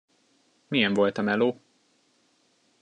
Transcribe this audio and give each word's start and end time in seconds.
Milyen 0.67 0.93
volt 0.93 1.17
a 1.17 1.21
meló? 1.21 1.59